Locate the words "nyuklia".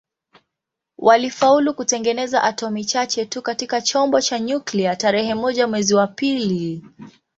4.39-4.95